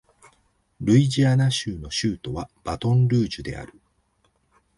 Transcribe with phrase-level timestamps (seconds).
[0.79, 3.79] ルイジアナ州の州都はバトンルージュである